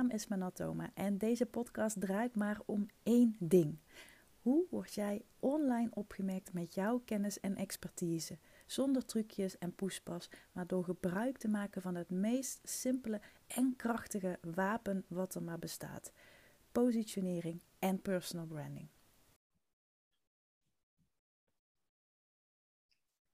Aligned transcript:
naam 0.00 0.10
is 0.10 0.26
Manatoma 0.26 0.90
en 0.94 1.18
deze 1.18 1.46
podcast 1.46 2.00
draait 2.00 2.36
maar 2.36 2.60
om 2.66 2.86
één 3.02 3.36
ding. 3.38 3.78
Hoe 4.42 4.66
word 4.70 4.94
jij 4.94 5.24
online 5.38 5.88
opgemerkt 5.90 6.52
met 6.52 6.74
jouw 6.74 6.98
kennis 7.04 7.40
en 7.40 7.56
expertise? 7.56 8.38
Zonder 8.66 9.04
trucjes 9.04 9.58
en 9.58 9.74
poespas, 9.74 10.30
maar 10.52 10.66
door 10.66 10.84
gebruik 10.84 11.38
te 11.38 11.48
maken 11.48 11.82
van 11.82 11.94
het 11.94 12.10
meest 12.10 12.60
simpele 12.62 13.20
en 13.46 13.76
krachtige 13.76 14.38
wapen 14.54 15.04
wat 15.08 15.34
er 15.34 15.42
maar 15.42 15.58
bestaat: 15.58 16.12
positionering 16.72 17.62
en 17.78 18.00
personal 18.02 18.46
branding. 18.46 18.88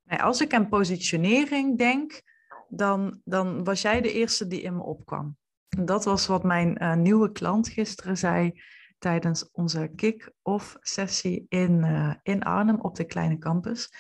Als 0.06 0.40
ik 0.40 0.54
aan 0.54 0.68
positionering 0.68 1.78
denk, 1.78 2.22
dan, 2.68 3.20
dan 3.24 3.64
was 3.64 3.82
jij 3.82 4.00
de 4.00 4.12
eerste 4.12 4.46
die 4.46 4.60
in 4.60 4.76
me 4.76 4.82
opkwam. 4.82 5.36
Dat 5.84 6.04
was 6.04 6.26
wat 6.26 6.44
mijn 6.44 6.82
uh, 6.82 6.94
nieuwe 6.94 7.32
klant 7.32 7.68
gisteren 7.68 8.16
zei 8.16 8.62
tijdens 8.98 9.50
onze 9.50 9.92
kick-off 9.96 10.76
sessie 10.80 11.46
in, 11.48 11.84
uh, 11.84 12.14
in 12.22 12.42
Arnhem 12.42 12.80
op 12.80 12.96
de 12.96 13.04
kleine 13.04 13.38
campus. 13.38 13.90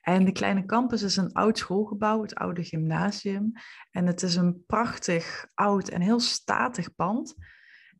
En 0.00 0.24
de 0.24 0.32
kleine 0.32 0.64
campus 0.64 1.02
is 1.02 1.16
een 1.16 1.32
oud 1.32 1.58
schoolgebouw, 1.58 2.22
het 2.22 2.34
oude 2.34 2.64
gymnasium. 2.64 3.52
En 3.90 4.06
het 4.06 4.22
is 4.22 4.36
een 4.36 4.64
prachtig, 4.66 5.46
oud 5.54 5.88
en 5.88 6.00
heel 6.00 6.20
statig 6.20 6.94
pand. 6.94 7.34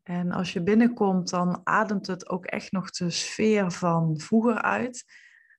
En 0.03 0.31
als 0.31 0.53
je 0.53 0.63
binnenkomt, 0.63 1.29
dan 1.29 1.61
ademt 1.63 2.07
het 2.07 2.29
ook 2.29 2.45
echt 2.45 2.71
nog 2.71 2.89
de 2.89 3.09
sfeer 3.09 3.71
van 3.71 4.19
vroeger 4.19 4.61
uit. 4.61 5.03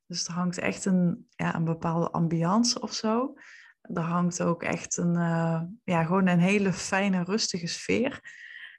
Dus 0.07 0.27
er 0.27 0.33
hangt 0.33 0.59
echt 0.59 0.85
een, 0.85 1.27
ja, 1.31 1.55
een 1.55 1.65
bepaalde 1.65 2.11
ambiance 2.11 2.81
of 2.81 2.93
zo. 2.93 3.35
Er 3.83 4.03
hangt 4.03 4.43
ook 4.43 4.63
echt 4.63 4.97
een, 4.97 5.15
uh, 5.17 5.63
ja, 5.85 6.05
gewoon 6.05 6.27
een 6.27 6.41
hele 6.41 6.73
fijne, 6.73 7.25
rustige 7.25 7.67
sfeer. 7.67 8.21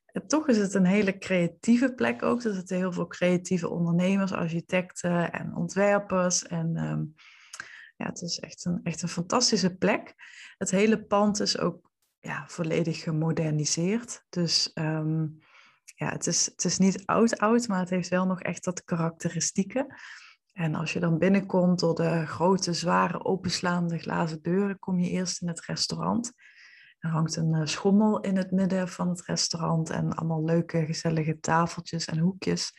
En 0.05 0.27
toch 0.27 0.47
is 0.47 0.57
het 0.57 0.73
een 0.73 0.85
hele 0.85 1.17
creatieve 1.17 1.93
plek 1.93 2.23
ook. 2.23 2.43
Er 2.43 2.53
zitten 2.53 2.77
heel 2.77 2.91
veel 2.91 3.07
creatieve 3.07 3.69
ondernemers, 3.69 4.31
architecten 4.31 5.31
en 5.31 5.55
ontwerpers. 5.55 6.43
En 6.43 6.77
um, 6.77 7.13
ja, 7.97 8.05
het 8.05 8.21
is 8.21 8.39
echt 8.39 8.65
een, 8.65 8.79
echt 8.83 9.01
een 9.01 9.09
fantastische 9.09 9.75
plek. 9.75 10.13
Het 10.57 10.71
hele 10.71 11.05
pand 11.05 11.39
is 11.39 11.57
ook 11.57 11.91
ja, 12.19 12.43
volledig 12.47 13.03
gemoderniseerd. 13.03 14.25
Dus 14.29 14.71
um, 14.73 15.39
ja, 15.95 16.09
het 16.09 16.27
is, 16.27 16.45
het 16.45 16.63
is 16.63 16.77
niet 16.77 17.05
oud-oud, 17.05 17.67
maar 17.67 17.79
het 17.79 17.89
heeft 17.89 18.09
wel 18.09 18.25
nog 18.25 18.41
echt 18.41 18.63
dat 18.63 18.83
karakteristieke. 18.83 19.99
En 20.53 20.75
als 20.75 20.93
je 20.93 20.99
dan 20.99 21.17
binnenkomt 21.17 21.79
door 21.79 21.95
de 21.95 22.25
grote, 22.25 22.73
zware, 22.73 23.23
openslaande 23.23 23.97
glazen 23.97 24.41
deuren, 24.41 24.79
kom 24.79 24.99
je 24.99 25.09
eerst 25.09 25.41
in 25.41 25.47
het 25.47 25.65
restaurant. 25.65 26.33
Er 26.99 27.09
hangt 27.09 27.35
een 27.35 27.53
eh, 27.53 27.65
schommel 27.65 28.19
in 28.19 28.37
het 28.37 28.51
midden 28.51 28.87
van 28.87 29.09
het 29.09 29.25
restaurant 29.25 29.89
en 29.89 30.13
allemaal 30.13 30.43
leuke, 30.43 30.85
gezellige 30.85 31.39
tafeltjes 31.39 32.05
en 32.05 32.17
hoekjes. 32.17 32.71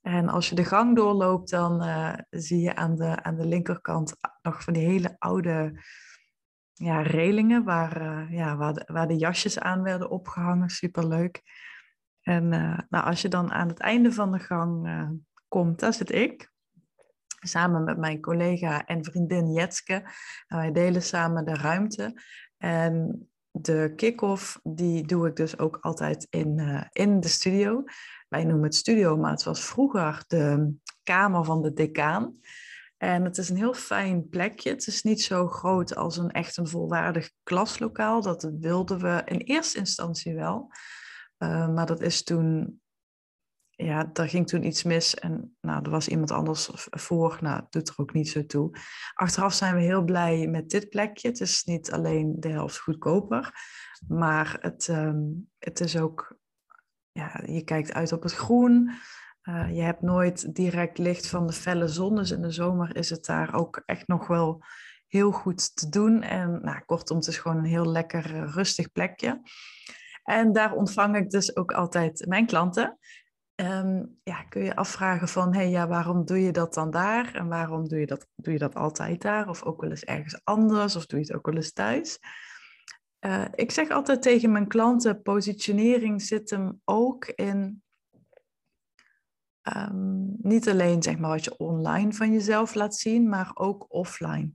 En 0.00 0.28
als 0.28 0.48
je 0.48 0.54
de 0.54 0.64
gang 0.64 0.96
doorloopt, 0.96 1.50
dan 1.50 1.84
uh, 1.84 2.14
zie 2.30 2.60
je 2.60 2.74
aan 2.74 2.96
de, 2.96 3.22
aan 3.22 3.36
de 3.36 3.46
linkerkant 3.46 4.14
nog 4.42 4.62
van 4.62 4.72
die 4.72 4.86
hele 4.86 5.16
oude 5.18 5.82
ja, 6.72 7.02
relingen 7.02 7.64
waar, 7.64 8.02
uh, 8.02 8.32
ja, 8.32 8.56
waar, 8.56 8.72
de, 8.72 8.82
waar 8.92 9.08
de 9.08 9.16
jasjes 9.16 9.58
aan 9.58 9.82
werden 9.82 10.10
opgehangen. 10.10 10.68
Superleuk. 10.68 11.42
En 12.20 12.48
nou, 12.88 13.04
als 13.04 13.22
je 13.22 13.28
dan 13.28 13.52
aan 13.52 13.68
het 13.68 13.78
einde 13.78 14.12
van 14.12 14.32
de 14.32 14.38
gang 14.38 14.88
komt, 15.48 15.80
daar 15.80 15.92
zit 15.92 16.12
ik 16.12 16.54
samen 17.38 17.84
met 17.84 17.98
mijn 17.98 18.20
collega 18.20 18.86
en 18.86 19.04
vriendin 19.04 19.52
Jetske. 19.52 19.92
En 20.46 20.56
wij 20.56 20.72
delen 20.72 21.02
samen 21.02 21.44
de 21.44 21.54
ruimte. 21.54 22.22
En 22.58 23.28
de 23.50 23.92
kick-off, 23.96 24.60
die 24.62 25.06
doe 25.06 25.28
ik 25.28 25.36
dus 25.36 25.58
ook 25.58 25.78
altijd 25.80 26.26
in, 26.30 26.58
uh, 26.58 26.82
in 26.92 27.20
de 27.20 27.28
studio. 27.28 27.84
Wij 28.28 28.44
noemen 28.44 28.64
het 28.64 28.74
studio, 28.74 29.16
maar 29.16 29.30
het 29.30 29.42
was 29.42 29.64
vroeger 29.64 30.24
de 30.26 30.74
kamer 31.02 31.44
van 31.44 31.62
de 31.62 31.72
decaan. 31.72 32.40
En 32.96 33.24
het 33.24 33.38
is 33.38 33.48
een 33.48 33.56
heel 33.56 33.74
fijn 33.74 34.28
plekje. 34.28 34.70
Het 34.70 34.86
is 34.86 35.02
niet 35.02 35.22
zo 35.22 35.48
groot 35.48 35.96
als 35.96 36.16
een 36.16 36.30
echt 36.30 36.56
een 36.56 36.68
volwaardig 36.68 37.30
klaslokaal. 37.42 38.22
Dat 38.22 38.50
wilden 38.60 38.98
we 38.98 39.22
in 39.24 39.38
eerste 39.38 39.78
instantie 39.78 40.34
wel. 40.34 40.70
Uh, 41.38 41.68
maar 41.68 41.86
dat 41.86 42.00
is 42.00 42.22
toen 42.22 42.80
ja, 43.76 44.10
daar 44.12 44.28
ging 44.28 44.46
toen 44.46 44.64
iets 44.64 44.82
mis 44.82 45.14
en 45.14 45.56
nou, 45.60 45.84
er 45.84 45.90
was 45.90 46.08
iemand 46.08 46.30
anders 46.30 46.70
voor. 46.90 47.38
Nou, 47.40 47.60
dat 47.60 47.72
doet 47.72 47.88
er 47.88 47.94
ook 47.96 48.12
niet 48.12 48.28
zo 48.28 48.46
toe. 48.46 48.78
Achteraf 49.14 49.52
zijn 49.52 49.74
we 49.74 49.80
heel 49.80 50.04
blij 50.04 50.46
met 50.46 50.70
dit 50.70 50.88
plekje. 50.88 51.28
Het 51.28 51.40
is 51.40 51.64
niet 51.64 51.92
alleen 51.92 52.36
de 52.40 52.48
helft 52.48 52.78
goedkoper, 52.78 53.52
maar 54.08 54.56
het, 54.60 54.88
um, 54.88 55.50
het 55.58 55.80
is 55.80 55.98
ook, 55.98 56.38
ja, 57.12 57.40
je 57.46 57.62
kijkt 57.62 57.92
uit 57.92 58.12
op 58.12 58.22
het 58.22 58.32
groen. 58.32 58.90
Uh, 59.42 59.74
je 59.74 59.82
hebt 59.82 60.02
nooit 60.02 60.54
direct 60.54 60.98
licht 60.98 61.26
van 61.26 61.46
de 61.46 61.52
felle 61.52 61.88
zon, 61.88 62.16
dus 62.16 62.30
in 62.30 62.42
de 62.42 62.50
zomer 62.50 62.96
is 62.96 63.10
het 63.10 63.24
daar 63.24 63.54
ook 63.54 63.82
echt 63.86 64.06
nog 64.06 64.26
wel 64.26 64.64
heel 65.06 65.30
goed 65.30 65.76
te 65.76 65.88
doen. 65.88 66.22
En 66.22 66.60
nou, 66.62 66.80
kortom, 66.84 67.16
het 67.16 67.26
is 67.26 67.38
gewoon 67.38 67.58
een 67.58 67.64
heel 67.64 67.86
lekker 67.86 68.50
rustig 68.50 68.92
plekje. 68.92 69.40
En 70.22 70.52
daar 70.52 70.74
ontvang 70.74 71.16
ik 71.16 71.30
dus 71.30 71.56
ook 71.56 71.72
altijd 71.72 72.26
mijn 72.28 72.46
klanten. 72.46 72.98
Um, 73.56 74.18
ja, 74.22 74.42
kun 74.42 74.62
je 74.62 74.76
afvragen 74.76 75.28
van, 75.28 75.54
hey, 75.54 75.70
ja, 75.70 75.88
waarom 75.88 76.24
doe 76.24 76.40
je 76.40 76.52
dat 76.52 76.74
dan 76.74 76.90
daar? 76.90 77.34
En 77.34 77.48
waarom 77.48 77.88
doe 77.88 77.98
je, 77.98 78.06
dat, 78.06 78.26
doe 78.34 78.52
je 78.52 78.58
dat 78.58 78.74
altijd 78.74 79.22
daar? 79.22 79.48
Of 79.48 79.62
ook 79.62 79.80
wel 79.80 79.90
eens 79.90 80.04
ergens 80.04 80.40
anders? 80.44 80.96
Of 80.96 81.06
doe 81.06 81.18
je 81.18 81.24
het 81.24 81.34
ook 81.34 81.46
wel 81.46 81.54
eens 81.54 81.72
thuis? 81.72 82.18
Uh, 83.20 83.44
ik 83.54 83.70
zeg 83.70 83.90
altijd 83.90 84.22
tegen 84.22 84.52
mijn 84.52 84.68
klanten, 84.68 85.22
positionering 85.22 86.22
zit 86.22 86.50
hem 86.50 86.80
ook 86.84 87.26
in 87.26 87.82
um, 89.76 90.36
niet 90.42 90.68
alleen 90.68 91.02
zeg 91.02 91.18
maar, 91.18 91.30
wat 91.30 91.44
je 91.44 91.56
online 91.56 92.12
van 92.12 92.32
jezelf 92.32 92.74
laat 92.74 92.96
zien, 92.96 93.28
maar 93.28 93.50
ook 93.54 93.86
offline. 93.88 94.52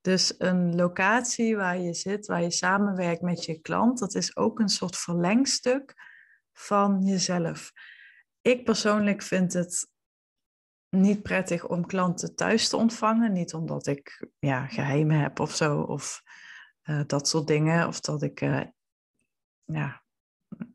Dus 0.00 0.34
een 0.38 0.74
locatie 0.74 1.56
waar 1.56 1.78
je 1.78 1.94
zit, 1.94 2.26
waar 2.26 2.42
je 2.42 2.50
samenwerkt 2.50 3.22
met 3.22 3.44
je 3.44 3.60
klant, 3.60 3.98
dat 3.98 4.14
is 4.14 4.36
ook 4.36 4.58
een 4.58 4.68
soort 4.68 4.96
verlengstuk 4.96 5.94
van 6.52 7.02
jezelf. 7.02 7.72
Ik 8.42 8.64
persoonlijk 8.64 9.22
vind 9.22 9.52
het 9.52 9.90
niet 10.88 11.22
prettig 11.22 11.68
om 11.68 11.86
klanten 11.86 12.34
thuis 12.34 12.68
te 12.68 12.76
ontvangen. 12.76 13.32
Niet 13.32 13.54
omdat 13.54 13.86
ik 13.86 14.28
ja, 14.38 14.66
geheimen 14.66 15.20
heb 15.20 15.40
of 15.40 15.54
zo, 15.54 15.80
of 15.80 16.22
uh, 16.84 17.00
dat 17.06 17.28
soort 17.28 17.46
dingen. 17.46 17.86
Of 17.86 18.00
dat 18.00 18.22
ik, 18.22 18.40
uh, 18.40 18.62
ja, 19.64 20.02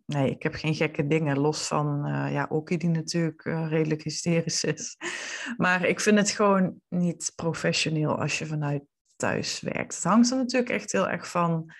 nee, 0.05 0.31
ik 0.31 0.43
heb 0.43 0.53
geen 0.53 0.75
gekke 0.75 1.07
dingen. 1.07 1.39
Los 1.39 1.67
van, 1.67 2.07
uh, 2.07 2.31
ja, 2.31 2.45
Oki 2.49 2.77
die 2.77 2.89
natuurlijk 2.89 3.43
redelijk 3.43 4.03
hysterisch 4.03 4.63
is. 4.63 4.95
Maar 5.57 5.85
ik 5.85 5.99
vind 5.99 6.17
het 6.17 6.29
gewoon 6.29 6.81
niet 6.87 7.31
professioneel 7.35 8.19
als 8.19 8.39
je 8.39 8.45
vanuit 8.45 8.83
thuis 9.15 9.59
werkt. 9.59 9.95
Het 9.95 10.03
hangt 10.03 10.31
er 10.31 10.37
natuurlijk 10.37 10.71
echt 10.71 10.91
heel 10.91 11.09
erg 11.09 11.29
van, 11.29 11.73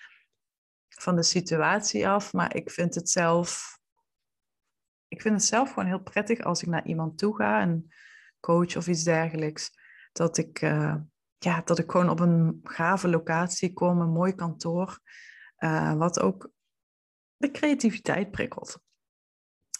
van 0.88 1.16
de 1.16 1.22
situatie 1.22 2.08
af. 2.08 2.32
Maar 2.32 2.56
ik 2.56 2.70
vind 2.70 2.94
het 2.94 3.10
zelf 3.10 3.77
ik 5.08 5.22
vind 5.22 5.34
het 5.34 5.44
zelf 5.44 5.68
gewoon 5.68 5.88
heel 5.88 6.02
prettig 6.02 6.40
als 6.40 6.62
ik 6.62 6.68
naar 6.68 6.86
iemand 6.86 7.18
toe 7.18 7.36
ga, 7.36 7.62
een 7.62 7.92
coach 8.40 8.76
of 8.76 8.86
iets 8.86 9.02
dergelijks, 9.02 9.70
dat 10.12 10.38
ik, 10.38 10.62
uh, 10.62 10.94
ja, 11.38 11.62
dat 11.64 11.78
ik 11.78 11.90
gewoon 11.90 12.08
op 12.08 12.20
een 12.20 12.60
gave 12.62 13.08
locatie 13.08 13.72
kom, 13.72 14.00
een 14.00 14.12
mooi 14.12 14.34
kantoor, 14.34 15.00
uh, 15.58 15.94
wat 15.94 16.20
ook 16.20 16.50
de 17.36 17.50
creativiteit 17.50 18.30
prikkelt. 18.30 18.78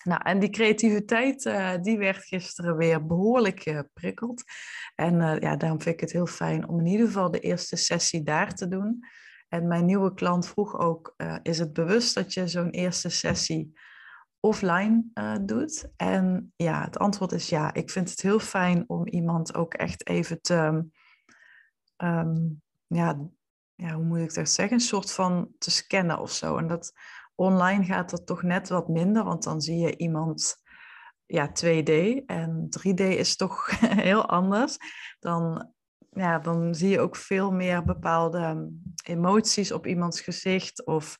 Nou, 0.05 0.21
en 0.25 0.39
die 0.39 0.51
creativiteit, 0.51 1.45
uh, 1.45 1.75
die 1.83 1.99
werd 1.99 2.25
gisteren 2.25 2.77
weer 2.77 3.07
behoorlijk 3.07 3.63
geprikkeld. 3.63 4.43
En 4.95 5.41
ja, 5.41 5.57
daarom 5.57 5.83
vind 5.83 5.95
ik 5.95 6.01
het 6.01 6.13
heel 6.13 6.27
fijn 6.27 6.69
om 6.69 6.79
in 6.79 6.87
ieder 6.87 7.07
geval 7.07 7.31
de 7.31 7.41
eerste 7.41 7.77
sessie 7.77 8.23
daar 8.23 8.55
te 8.55 8.69
doen. 8.69 9.05
En 9.49 9.69
mijn 9.69 9.85
nieuwe 9.85 10.15
klant 10.15 10.49
vroeg 10.49 10.79
ook, 10.79 11.15
is 11.43 11.59
het 11.59 11.73
bewust 11.73 12.15
dat 12.15 12.35
je 12.35 12.49
zo'n 12.49 12.71
eerste 12.71 13.09
sessie 13.09 13.73
offline 14.41 15.05
uh, 15.15 15.37
doet? 15.41 15.89
En 15.97 16.53
ja, 16.57 16.85
het 16.85 16.99
antwoord 16.99 17.33
is 17.33 17.49
ja. 17.49 17.75
Ik 17.75 17.91
vind 17.91 18.11
het 18.11 18.23
heel 18.23 18.39
fijn 18.39 18.85
om 18.87 19.07
iemand 19.07 19.55
ook 19.55 19.75
echt 19.75 20.09
even 20.09 20.41
te, 20.41 20.89
um, 21.97 22.63
ja, 22.87 23.29
ja, 23.75 23.95
hoe 23.95 24.05
moet 24.05 24.19
ik 24.19 24.35
dat 24.35 24.49
zeggen? 24.49 24.77
Een 24.77 24.83
soort 24.83 25.13
van 25.13 25.49
te 25.59 25.71
scannen 25.71 26.19
of 26.19 26.33
zo. 26.33 26.57
En 26.57 26.67
dat 26.67 26.93
online 27.35 27.85
gaat 27.85 28.11
dat 28.11 28.27
toch 28.27 28.43
net 28.43 28.69
wat 28.69 28.89
minder, 28.89 29.25
want 29.25 29.43
dan 29.43 29.61
zie 29.61 29.79
je 29.79 29.97
iemand 29.97 30.57
ja, 31.27 31.49
2D 31.49 32.25
en 32.27 32.69
3D 32.79 33.03
is 33.03 33.37
toch 33.37 33.71
heel 34.07 34.29
anders. 34.29 34.77
Dan, 35.19 35.73
ja, 36.11 36.39
dan 36.39 36.75
zie 36.75 36.89
je 36.89 37.01
ook 37.01 37.17
veel 37.17 37.51
meer 37.51 37.85
bepaalde 37.85 38.71
emoties 39.05 39.73
op 39.73 39.87
iemands 39.87 40.21
gezicht 40.21 40.87
of 40.87 41.17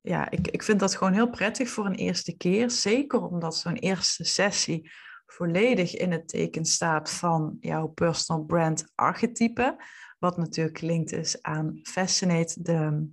ja, 0.00 0.30
ik, 0.30 0.48
ik 0.48 0.62
vind 0.62 0.80
dat 0.80 0.96
gewoon 0.96 1.12
heel 1.12 1.30
prettig 1.30 1.68
voor 1.68 1.86
een 1.86 1.94
eerste 1.94 2.36
keer. 2.36 2.70
Zeker 2.70 3.22
omdat 3.22 3.56
zo'n 3.56 3.74
eerste 3.74 4.24
sessie 4.24 4.90
volledig 5.26 5.96
in 5.96 6.12
het 6.12 6.28
teken 6.28 6.64
staat 6.64 7.10
van 7.10 7.56
jouw 7.60 7.86
personal 7.86 8.44
brand 8.44 8.92
archetype. 8.94 9.84
Wat 10.18 10.36
natuurlijk 10.36 10.78
gelinkt 10.78 11.12
is 11.12 11.42
aan 11.42 11.78
Fascinate, 11.82 12.62
de, 12.62 13.08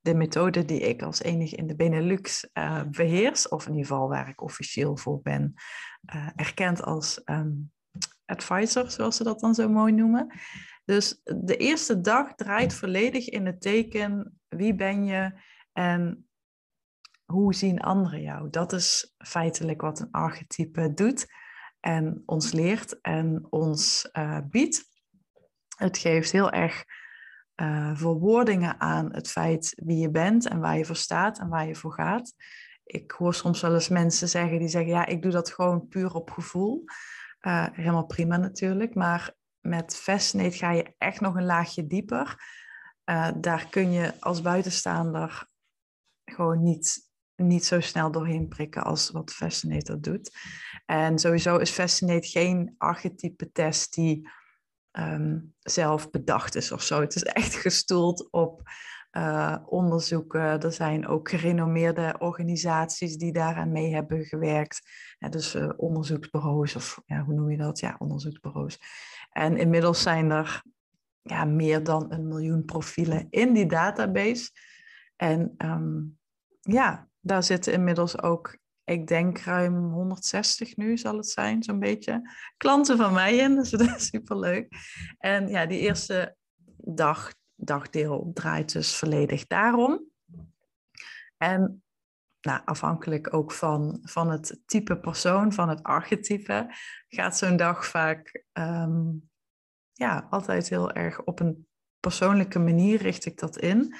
de 0.00 0.14
methode 0.14 0.64
die 0.64 0.80
ik 0.80 1.02
als 1.02 1.22
enige 1.22 1.56
in 1.56 1.66
de 1.66 1.76
Benelux 1.76 2.48
uh, 2.54 2.82
beheers, 2.90 3.48
of 3.48 3.66
in 3.66 3.72
ieder 3.72 3.86
geval 3.86 4.08
waar 4.08 4.28
ik 4.28 4.42
officieel 4.42 4.96
voor 4.96 5.20
ben 5.22 5.54
uh, 6.14 6.28
erkend 6.36 6.82
als 6.82 7.20
um, 7.24 7.72
advisor, 8.24 8.90
zoals 8.90 9.16
ze 9.16 9.24
dat 9.24 9.40
dan 9.40 9.54
zo 9.54 9.68
mooi 9.68 9.92
noemen. 9.92 10.32
Dus 10.84 11.20
de 11.24 11.56
eerste 11.56 12.00
dag 12.00 12.34
draait 12.34 12.74
volledig 12.74 13.28
in 13.28 13.46
het 13.46 13.60
teken 13.60 14.40
wie 14.48 14.74
ben 14.74 15.04
je 15.04 15.32
en 15.76 16.28
hoe 17.24 17.54
zien 17.54 17.80
anderen 17.80 18.22
jou. 18.22 18.50
Dat 18.50 18.72
is 18.72 19.14
feitelijk 19.18 19.80
wat 19.80 20.00
een 20.00 20.10
archetype 20.10 20.94
doet 20.94 21.26
en 21.80 22.22
ons 22.26 22.52
leert 22.52 23.00
en 23.00 23.46
ons 23.50 24.08
uh, 24.12 24.38
biedt. 24.50 24.84
Het 25.76 25.98
geeft 25.98 26.32
heel 26.32 26.50
erg 26.50 26.84
uh, 27.56 27.90
verwoordingen 27.94 28.80
aan 28.80 29.14
het 29.14 29.30
feit 29.30 29.72
wie 29.84 29.98
je 29.98 30.10
bent 30.10 30.48
en 30.48 30.60
waar 30.60 30.78
je 30.78 30.84
voor 30.84 30.96
staat 30.96 31.38
en 31.38 31.48
waar 31.48 31.66
je 31.66 31.74
voor 31.74 31.92
gaat. 31.92 32.34
Ik 32.84 33.10
hoor 33.10 33.34
soms 33.34 33.60
wel 33.60 33.74
eens 33.74 33.88
mensen 33.88 34.28
zeggen 34.28 34.58
die 34.58 34.68
zeggen, 34.68 34.90
ja, 34.90 35.06
ik 35.06 35.22
doe 35.22 35.32
dat 35.32 35.52
gewoon 35.52 35.88
puur 35.88 36.14
op 36.14 36.30
gevoel. 36.30 36.84
Uh, 37.40 37.66
helemaal 37.72 38.06
prima 38.06 38.36
natuurlijk, 38.36 38.94
maar 38.94 39.34
met 39.60 39.96
Fascinate 39.96 40.56
ga 40.56 40.72
je 40.72 40.94
echt 40.98 41.20
nog 41.20 41.34
een 41.34 41.44
laagje 41.44 41.86
dieper. 41.86 42.54
Daar 43.40 43.66
kun 43.70 43.90
je 43.92 44.12
als 44.20 44.42
buitenstaander 44.42 45.48
gewoon 46.36 46.62
niet, 46.62 47.10
niet 47.34 47.64
zo 47.64 47.80
snel 47.80 48.10
doorheen 48.10 48.48
prikken 48.48 48.82
als 48.82 49.10
wat 49.10 49.32
Fascinate 49.32 49.92
dat 49.92 50.02
doet. 50.02 50.38
En 50.86 51.18
sowieso 51.18 51.56
is 51.56 51.70
Fascinate 51.70 52.28
geen 52.28 52.74
archetype 52.78 53.52
test 53.52 53.94
die 53.94 54.28
um, 54.92 55.54
zelf 55.60 56.10
bedacht 56.10 56.54
is 56.54 56.72
of 56.72 56.82
zo. 56.82 57.00
Het 57.00 57.14
is 57.14 57.22
echt 57.22 57.54
gestoeld 57.54 58.30
op 58.30 58.62
uh, 59.16 59.56
onderzoeken. 59.66 60.60
Er 60.60 60.72
zijn 60.72 61.06
ook 61.06 61.28
gerenommeerde 61.28 62.14
organisaties 62.18 63.16
die 63.16 63.32
daaraan 63.32 63.72
mee 63.72 63.94
hebben 63.94 64.24
gewerkt. 64.24 64.80
Dus 65.30 65.54
uh, 65.54 65.72
onderzoeksbureaus, 65.76 66.76
of 66.76 67.02
ja, 67.06 67.24
hoe 67.24 67.34
noem 67.34 67.50
je 67.50 67.56
dat? 67.56 67.78
Ja, 67.78 67.96
onderzoeksbureaus. 67.98 68.78
En 69.30 69.56
inmiddels 69.56 70.02
zijn 70.02 70.30
er 70.30 70.62
ja, 71.22 71.44
meer 71.44 71.84
dan 71.84 72.12
een 72.12 72.28
miljoen 72.28 72.64
profielen 72.64 73.26
in 73.30 73.52
die 73.52 73.66
database. 73.66 74.50
En 75.16 75.54
um, 75.58 76.18
ja, 76.66 77.08
daar 77.20 77.42
zitten 77.42 77.72
inmiddels 77.72 78.22
ook 78.22 78.58
ik 78.86 79.06
denk 79.06 79.38
ruim 79.38 79.92
160 79.92 80.76
nu 80.76 80.98
zal 80.98 81.16
het 81.16 81.28
zijn, 81.28 81.62
zo'n 81.62 81.78
beetje. 81.78 82.30
Klanten 82.56 82.96
van 82.96 83.12
mij 83.12 83.36
in, 83.36 83.54
dus 83.56 83.70
dat 83.70 83.80
is 83.80 84.06
superleuk. 84.06 84.68
En 85.18 85.48
ja, 85.48 85.66
die 85.66 85.78
eerste 85.78 86.36
dag, 86.76 87.32
dagdeel 87.54 88.30
draait 88.34 88.72
dus 88.72 88.96
volledig 88.96 89.46
daarom. 89.46 90.04
En 91.36 91.82
nou, 92.40 92.60
afhankelijk 92.64 93.34
ook 93.34 93.52
van, 93.52 93.98
van 94.02 94.30
het 94.30 94.60
type 94.66 94.98
persoon, 94.98 95.52
van 95.52 95.68
het 95.68 95.82
archetype, 95.82 96.74
gaat 97.08 97.36
zo'n 97.36 97.56
dag 97.56 97.86
vaak 97.86 98.44
um, 98.52 99.30
ja, 99.92 100.26
altijd 100.30 100.68
heel 100.68 100.92
erg 100.92 101.22
op 101.22 101.40
een 101.40 101.68
persoonlijke 102.00 102.58
manier 102.58 103.02
richt 103.02 103.24
ik 103.24 103.38
dat 103.38 103.58
in 103.58 103.96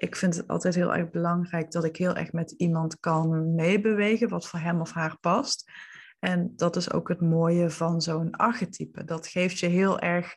ik 0.00 0.16
vind 0.16 0.36
het 0.36 0.48
altijd 0.48 0.74
heel 0.74 0.94
erg 0.94 1.10
belangrijk 1.10 1.70
dat 1.70 1.84
ik 1.84 1.96
heel 1.96 2.16
erg 2.16 2.32
met 2.32 2.50
iemand 2.50 3.00
kan 3.00 3.54
meebewegen, 3.54 4.28
wat 4.28 4.48
voor 4.48 4.58
hem 4.58 4.80
of 4.80 4.92
haar 4.92 5.18
past. 5.20 5.70
En 6.18 6.52
dat 6.56 6.76
is 6.76 6.92
ook 6.92 7.08
het 7.08 7.20
mooie 7.20 7.70
van 7.70 8.00
zo'n 8.00 8.30
archetype. 8.30 9.04
Dat 9.04 9.26
geeft 9.26 9.58
je 9.58 9.66
heel 9.66 9.98
erg, 9.98 10.34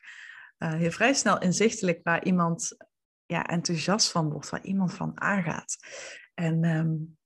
uh, 0.60 0.74
heel 0.74 0.92
vrij 0.92 1.14
snel 1.14 1.40
inzichtelijk 1.40 2.00
waar 2.04 2.24
iemand 2.24 2.78
ja, 3.26 3.46
enthousiast 3.46 4.12
van 4.12 4.30
wordt, 4.30 4.50
waar 4.50 4.64
iemand 4.64 4.94
van 4.94 5.22
aangaat. 5.22 5.78
En 6.34 6.64
um, 6.66 7.18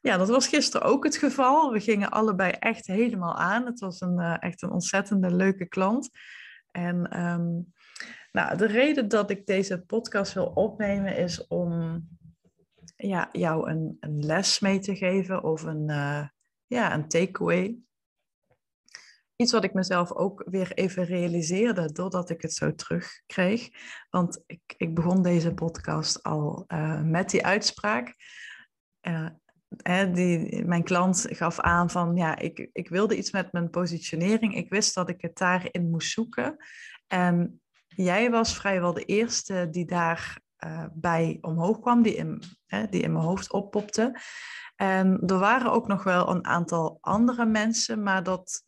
ja, 0.00 0.16
dat 0.16 0.28
was 0.28 0.48
gisteren 0.48 0.86
ook 0.86 1.04
het 1.04 1.16
geval. 1.16 1.72
We 1.72 1.80
gingen 1.80 2.10
allebei 2.10 2.50
echt 2.50 2.86
helemaal 2.86 3.36
aan. 3.36 3.66
Het 3.66 3.80
was 3.80 4.00
een, 4.00 4.20
uh, 4.20 4.36
echt 4.40 4.62
een 4.62 4.70
ontzettende 4.70 5.30
leuke 5.30 5.66
klant. 5.66 6.10
En 6.70 7.24
um, 7.24 7.73
nou, 8.34 8.56
de 8.56 8.66
reden 8.66 9.08
dat 9.08 9.30
ik 9.30 9.46
deze 9.46 9.80
podcast 9.80 10.32
wil 10.32 10.46
opnemen 10.46 11.16
is 11.16 11.46
om 11.46 12.02
ja, 12.96 13.28
jou 13.32 13.70
een, 13.70 13.96
een 14.00 14.24
les 14.24 14.60
mee 14.60 14.78
te 14.78 14.96
geven 14.96 15.42
of 15.42 15.62
een, 15.62 15.88
uh, 15.88 16.28
ja, 16.66 16.94
een 16.94 17.08
takeaway. 17.08 17.78
Iets 19.36 19.52
wat 19.52 19.64
ik 19.64 19.74
mezelf 19.74 20.12
ook 20.12 20.44
weer 20.50 20.72
even 20.72 21.04
realiseerde 21.04 21.92
doordat 21.92 22.30
ik 22.30 22.42
het 22.42 22.52
zo 22.52 22.74
terugkreeg. 22.74 23.68
Want 24.10 24.42
ik, 24.46 24.74
ik 24.76 24.94
begon 24.94 25.22
deze 25.22 25.54
podcast 25.54 26.22
al 26.22 26.64
uh, 26.68 27.02
met 27.02 27.30
die 27.30 27.46
uitspraak. 27.46 28.14
Uh, 29.02 29.28
die, 30.12 30.64
mijn 30.64 30.84
klant 30.84 31.26
gaf 31.28 31.60
aan 31.60 31.90
van 31.90 32.16
ja, 32.16 32.36
ik, 32.36 32.68
ik 32.72 32.88
wilde 32.88 33.16
iets 33.16 33.30
met 33.30 33.52
mijn 33.52 33.70
positionering. 33.70 34.56
Ik 34.56 34.70
wist 34.70 34.94
dat 34.94 35.08
ik 35.08 35.20
het 35.20 35.38
daarin 35.38 35.90
moest 35.90 36.12
zoeken. 36.12 36.56
En 37.06 37.58
jij 37.96 38.30
was 38.30 38.56
vrijwel 38.56 38.92
de 38.92 39.04
eerste 39.04 39.68
die 39.70 39.86
daarbij 39.86 40.42
uh, 40.64 40.86
bij 40.92 41.38
omhoog 41.40 41.80
kwam, 41.80 42.02
die 42.02 42.14
in, 42.14 42.42
hè, 42.66 42.88
die 42.88 43.02
in 43.02 43.12
mijn 43.12 43.24
hoofd 43.24 43.52
oppopte. 43.52 44.20
En 44.76 45.22
er 45.26 45.38
waren 45.38 45.72
ook 45.72 45.86
nog 45.86 46.02
wel 46.02 46.28
een 46.28 46.44
aantal 46.44 46.98
andere 47.00 47.46
mensen, 47.46 48.02
maar 48.02 48.22
dat, 48.22 48.64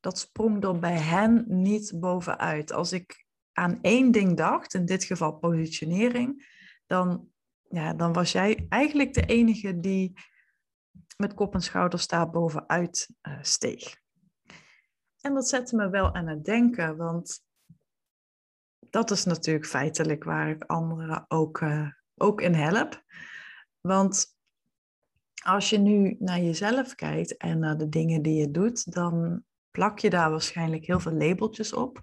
dat 0.00 0.18
sprong 0.18 0.64
er 0.64 0.78
bij 0.78 0.98
hen 0.98 1.44
niet 1.46 2.00
bovenuit. 2.00 2.72
Als 2.72 2.92
ik 2.92 3.26
aan 3.52 3.78
één 3.82 4.10
ding 4.10 4.36
dacht, 4.36 4.74
in 4.74 4.84
dit 4.84 5.04
geval 5.04 5.32
positionering, 5.32 6.46
dan, 6.86 7.28
ja, 7.68 7.94
dan 7.94 8.12
was 8.12 8.32
jij 8.32 8.66
eigenlijk 8.68 9.14
de 9.14 9.24
enige 9.26 9.80
die 9.80 10.12
met 11.16 11.34
kop 11.34 11.54
en 11.54 11.62
schouders 11.62 12.06
daar 12.06 12.30
bovenuit 12.30 13.10
uh, 13.22 13.38
steeg. 13.40 14.02
En 15.20 15.34
dat 15.34 15.48
zette 15.48 15.76
me 15.76 15.88
wel 15.88 16.14
aan 16.14 16.26
het 16.26 16.44
denken, 16.44 16.96
want 16.96 17.44
dat 18.94 19.10
is 19.10 19.24
natuurlijk 19.24 19.66
feitelijk 19.66 20.24
waar 20.24 20.48
ik 20.48 20.64
anderen 20.64 21.24
ook, 21.28 21.60
uh, 21.60 21.88
ook 22.14 22.40
in 22.40 22.54
help. 22.54 23.02
Want 23.80 24.26
als 25.44 25.70
je 25.70 25.78
nu 25.78 26.16
naar 26.18 26.40
jezelf 26.40 26.94
kijkt 26.94 27.36
en 27.36 27.58
naar 27.58 27.78
de 27.78 27.88
dingen 27.88 28.22
die 28.22 28.34
je 28.34 28.50
doet, 28.50 28.92
dan 28.92 29.42
plak 29.70 29.98
je 29.98 30.10
daar 30.10 30.30
waarschijnlijk 30.30 30.86
heel 30.86 31.00
veel 31.00 31.12
labeltjes 31.12 31.72
op. 31.72 32.00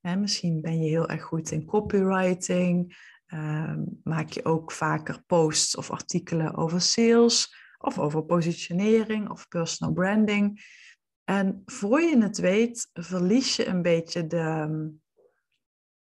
misschien 0.00 0.60
ben 0.60 0.82
je 0.82 0.88
heel 0.88 1.08
erg 1.08 1.22
goed 1.22 1.50
in 1.50 1.64
copywriting, 1.64 2.98
uh, 3.26 3.76
maak 4.02 4.28
je 4.28 4.44
ook 4.44 4.72
vaker 4.72 5.22
posts 5.26 5.76
of 5.76 5.90
artikelen 5.90 6.54
over 6.54 6.80
sales 6.80 7.54
of 7.78 7.98
over 7.98 8.24
positionering 8.24 9.30
of 9.30 9.48
personal 9.48 9.92
branding. 9.92 10.60
En 11.24 11.62
voor 11.64 12.00
je 12.00 12.22
het 12.22 12.38
weet, 12.38 12.90
verlies 12.92 13.56
je 13.56 13.66
een 13.66 13.82
beetje 13.82 14.26
de, 14.26 14.68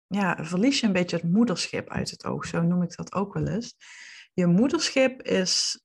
ja, 0.08 0.46
verlies 0.46 0.80
je 0.80 0.88
een 0.88 0.94
beetje 0.94 1.16
het 1.16 1.32
moederschip 1.32 1.90
uit 1.90 2.12
het 2.12 2.26
oog. 2.26 2.46
Zo 2.46 2.62
noem 2.62 2.82
ik 2.82 2.96
dat 2.96 3.14
ook 3.14 3.34
wel 3.34 3.48
eens. 3.48 3.76
Je 4.34 4.46
moederschip 4.48 5.22
is 5.22 5.84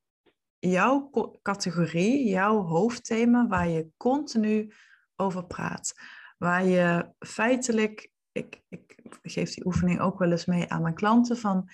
jouw 0.58 1.10
categorie, 1.42 2.28
jouw 2.28 2.62
hoofdthema 2.62 3.46
waar 3.46 3.68
je 3.68 3.90
continu 3.96 4.72
over 5.16 5.46
praat. 5.46 5.92
Waar 6.38 6.64
je 6.64 7.12
feitelijk, 7.18 8.10
ik, 8.32 8.62
ik 8.68 8.98
geef 9.22 9.54
die 9.54 9.66
oefening 9.66 10.00
ook 10.00 10.18
wel 10.18 10.30
eens 10.30 10.44
mee 10.44 10.70
aan 10.70 10.82
mijn 10.82 10.94
klanten, 10.94 11.36
van 11.36 11.70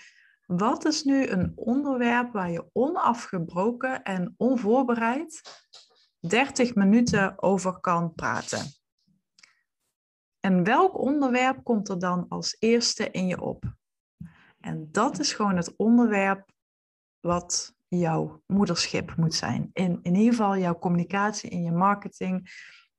wat 0.47 0.85
is 0.85 1.05
nu 1.05 1.26
een 1.26 1.53
onderwerp 1.55 2.33
waar 2.33 2.50
je 2.50 2.69
onafgebroken 2.73 4.03
en 4.03 4.35
onvoorbereid 4.37 5.43
30 6.21 6.75
minuten 6.75 7.43
over 7.43 7.81
kan 7.81 8.15
praten? 8.15 8.75
En 10.47 10.65
welk 10.65 10.99
onderwerp 10.99 11.65
komt 11.65 11.88
er 11.88 11.99
dan 11.99 12.26
als 12.29 12.57
eerste 12.59 13.11
in 13.11 13.26
je 13.26 13.41
op? 13.41 13.65
En 14.61 14.88
dat 14.93 15.19
is 15.19 15.33
gewoon 15.33 15.57
het 15.57 15.76
onderwerp 15.76 16.50
wat 17.21 17.75
jouw 17.88 18.43
moederschip 18.47 19.17
moet 19.17 19.35
zijn. 19.35 19.71
In, 19.73 19.99
in 20.03 20.15
ieder 20.15 20.31
geval 20.31 20.57
jouw 20.57 20.79
communicatie, 20.79 21.50
in 21.50 21.62
je 21.62 21.71
marketing, 21.71 22.49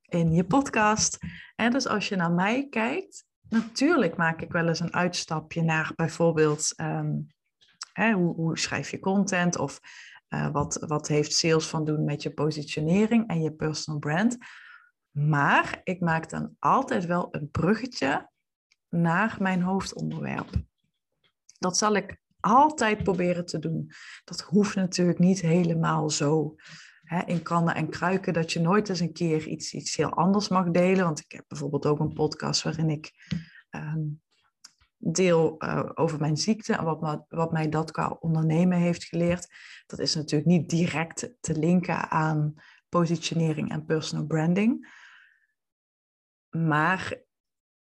in 0.02 0.32
je 0.32 0.44
podcast. 0.44 1.18
En 1.56 1.70
dus 1.70 1.86
als 1.86 2.08
je 2.08 2.16
naar 2.16 2.32
mij 2.32 2.68
kijkt, 2.68 3.24
natuurlijk 3.48 4.16
maak 4.16 4.40
ik 4.40 4.52
wel 4.52 4.68
eens 4.68 4.80
een 4.80 4.94
uitstapje 4.94 5.62
naar 5.62 5.92
bijvoorbeeld 5.94 6.72
um, 6.80 7.26
hè, 7.92 8.12
hoe, 8.12 8.58
schrijf 8.58 8.90
je 8.90 8.98
content 8.98 9.58
of 9.58 9.80
uh, 10.28 10.50
wat, 10.50 10.84
wat 10.86 11.08
heeft 11.08 11.32
sales 11.32 11.66
van 11.66 11.84
doen 11.84 12.04
met 12.04 12.22
je 12.22 12.30
positionering 12.30 13.28
en 13.28 13.42
je 13.42 13.52
personal 13.52 14.00
brand. 14.00 14.38
Maar 15.26 15.80
ik 15.84 16.00
maak 16.00 16.30
dan 16.30 16.56
altijd 16.58 17.06
wel 17.06 17.28
een 17.30 17.50
bruggetje 17.50 18.30
naar 18.88 19.36
mijn 19.40 19.62
hoofdonderwerp. 19.62 20.50
Dat 21.58 21.78
zal 21.78 21.94
ik 21.96 22.20
altijd 22.40 23.02
proberen 23.02 23.46
te 23.46 23.58
doen. 23.58 23.90
Dat 24.24 24.40
hoeft 24.40 24.74
natuurlijk 24.74 25.18
niet 25.18 25.40
helemaal 25.40 26.10
zo 26.10 26.54
hè, 27.02 27.22
in 27.24 27.42
kannen 27.42 27.74
en 27.74 27.88
kruiken 27.88 28.32
dat 28.32 28.52
je 28.52 28.60
nooit 28.60 28.88
eens 28.88 29.00
een 29.00 29.12
keer 29.12 29.46
iets, 29.46 29.72
iets 29.72 29.96
heel 29.96 30.12
anders 30.12 30.48
mag 30.48 30.70
delen. 30.70 31.04
Want 31.04 31.20
ik 31.20 31.32
heb 31.32 31.44
bijvoorbeeld 31.48 31.86
ook 31.86 32.00
een 32.00 32.12
podcast 32.12 32.62
waarin 32.62 32.90
ik 32.90 33.12
um, 33.70 34.20
deel 34.96 35.54
uh, 35.58 35.90
over 35.94 36.20
mijn 36.20 36.36
ziekte 36.36 36.76
en 36.76 36.84
wat, 36.84 37.24
wat 37.28 37.52
mij 37.52 37.68
dat 37.68 37.90
qua 37.90 38.16
ondernemen 38.20 38.78
heeft 38.78 39.04
geleerd. 39.04 39.46
Dat 39.86 39.98
is 39.98 40.14
natuurlijk 40.14 40.50
niet 40.50 40.70
direct 40.70 41.34
te 41.40 41.58
linken 41.58 42.10
aan 42.10 42.54
positionering 42.88 43.70
en 43.70 43.84
personal 43.84 44.26
branding. 44.26 44.96
Maar 46.66 47.22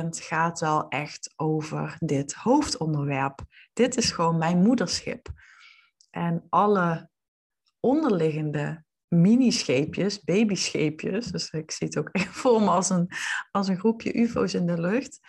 gaat 0.08 0.60
wel 0.60 0.88
echt 0.88 1.32
over 1.36 1.96
dit 1.98 2.34
hoofdonderwerp. 2.34 3.40
Dit 3.72 3.96
is 3.96 4.10
gewoon 4.10 4.38
mijn 4.38 4.62
moederschip. 4.62 5.28
En 6.10 6.46
alle 6.48 7.10
onderliggende 7.80 8.84
mini-scheepjes, 9.08 10.24
babyscheepjes, 10.24 11.26
dus 11.26 11.50
ik 11.50 11.70
zie 11.70 11.86
het 11.86 11.98
ook 11.98 12.08
echt 12.22 12.28
voor 12.28 12.60
me 12.60 12.70
als 12.70 12.90
een, 12.90 13.10
als 13.50 13.68
een 13.68 13.78
groepje 13.78 14.18
ufo's 14.18 14.54
in 14.54 14.66
de 14.66 14.80
lucht, 14.80 15.20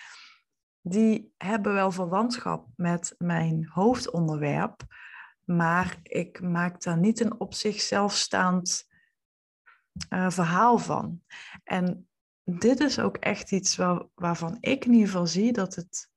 die 0.82 1.34
hebben 1.38 1.74
wel 1.74 1.92
verwantschap 1.92 2.68
met 2.76 3.16
mijn 3.18 3.68
hoofdonderwerp, 3.70 4.82
maar 5.44 6.00
ik 6.04 6.42
maak 6.42 6.82
daar 6.82 6.98
niet 6.98 7.20
een 7.20 7.40
op 7.40 7.54
zichzelf 7.54 8.14
staand 8.14 8.88
uh, 10.10 10.30
verhaal 10.30 10.78
van. 10.78 11.22
En 11.64 12.08
dit 12.44 12.80
is 12.80 13.00
ook 13.00 13.18
echt 13.18 13.52
iets 13.52 13.76
waar, 13.76 14.06
waarvan 14.16 14.58
ik 14.60 14.86
in 14.86 14.92
ieder 14.92 15.08
geval 15.08 15.28
zie 15.28 15.52
dat 15.52 15.76
het, 15.76 16.10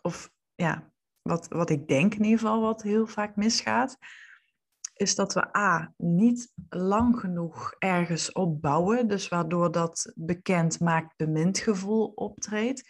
of 0.00 0.30
ja, 0.54 0.92
wat, 1.22 1.48
wat 1.48 1.70
ik 1.70 1.88
denk 1.88 2.14
in 2.14 2.24
ieder 2.24 2.38
geval 2.38 2.60
wat 2.60 2.82
heel 2.82 3.06
vaak 3.06 3.36
misgaat, 3.36 3.98
is 4.96 5.14
dat 5.14 5.34
we 5.34 5.56
A, 5.56 5.92
niet 5.96 6.52
lang 6.68 7.20
genoeg 7.20 7.74
ergens 7.78 8.32
opbouwen, 8.32 9.08
dus 9.08 9.28
waardoor 9.28 9.72
dat 9.72 10.12
bekend 10.14 10.80
maakt 10.80 11.16
bemind 11.16 11.58
gevoel 11.58 12.06
optreedt. 12.06 12.88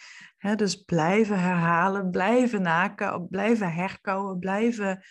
dus 0.56 0.76
blijven 0.76 1.40
herhalen, 1.40 2.10
blijven 2.10 2.62
naken, 2.62 3.28
blijven 3.28 3.72
herkouwen, 3.72 4.38
blijven, 4.38 5.04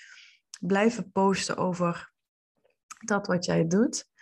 blijven 0.59 1.11
posten 1.11 1.57
over 1.57 2.13
dat 3.05 3.27
wat 3.27 3.45
jij 3.45 3.67
doet. 3.67 4.13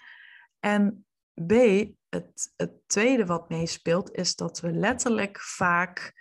En 0.65 1.05
B, 1.45 1.51
het, 2.09 2.53
het 2.55 2.71
tweede 2.87 3.25
wat 3.25 3.49
meespeelt, 3.49 4.11
is 4.11 4.35
dat 4.35 4.59
we 4.59 4.71
letterlijk 4.71 5.39
vaak 5.41 6.13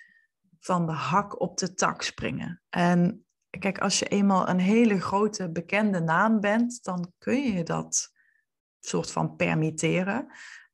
van 0.59 0.87
de 0.87 0.93
hak 0.93 1.41
op 1.41 1.59
de 1.59 1.75
tak 1.75 2.03
springen. 2.03 2.63
En 2.69 3.27
kijk, 3.59 3.79
als 3.79 3.99
je 3.99 4.05
eenmaal 4.05 4.49
een 4.49 4.59
hele 4.59 5.01
grote 5.01 5.51
bekende 5.51 6.01
naam 6.01 6.41
bent, 6.41 6.85
dan 6.85 7.13
kun 7.19 7.43
je 7.43 7.63
dat 7.63 8.11
soort 8.81 9.11
van 9.11 9.37
permitteren. 9.37 10.27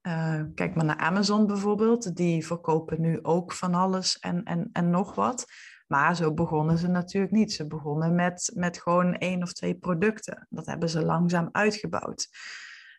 Uh, 0.03 0.43
kijk 0.55 0.75
maar 0.75 0.85
naar 0.85 0.97
Amazon 0.97 1.47
bijvoorbeeld, 1.47 2.17
die 2.17 2.47
verkopen 2.47 3.01
nu 3.01 3.19
ook 3.23 3.53
van 3.53 3.75
alles 3.75 4.19
en, 4.19 4.45
en, 4.45 4.69
en 4.73 4.91
nog 4.91 5.15
wat. 5.15 5.47
Maar 5.87 6.17
zo 6.17 6.35
begonnen 6.35 6.79
ze 6.79 6.89
natuurlijk 6.89 7.33
niet. 7.33 7.53
Ze 7.53 7.67
begonnen 7.67 8.15
met, 8.15 8.51
met 8.55 8.79
gewoon 8.79 9.15
één 9.15 9.43
of 9.43 9.53
twee 9.53 9.75
producten. 9.75 10.47
Dat 10.51 10.67
hebben 10.67 10.89
ze 10.89 11.05
langzaam 11.05 11.49
uitgebouwd. 11.53 12.29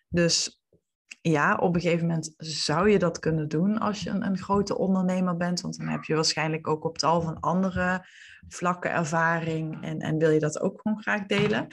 Dus 0.10 0.59
ja, 1.22 1.56
op 1.56 1.76
een 1.76 1.82
gegeven 1.82 2.08
moment 2.08 2.34
zou 2.38 2.90
je 2.90 3.00
dat 3.00 3.20
kunnen 3.20 3.48
doen 3.48 3.78
als 3.80 4.04
je 4.04 4.10
een, 4.10 4.26
een 4.26 4.38
grote 4.38 4.78
ondernemer 4.78 5.38
bent. 5.38 5.62
Want 5.62 5.78
dan 5.78 5.88
heb 5.88 6.04
je 6.04 6.16
waarschijnlijk 6.16 6.68
ook 6.68 6.84
op 6.84 6.98
tal 6.98 7.22
van 7.22 7.40
andere 7.40 8.06
vlakken 8.48 8.92
ervaring 8.92 9.84
en, 9.84 10.00
en 10.00 10.18
wil 10.18 10.30
je 10.30 10.40
dat 10.40 10.62
ook 10.62 10.82
gewoon 10.82 11.02
graag 11.02 11.26
delen. 11.26 11.68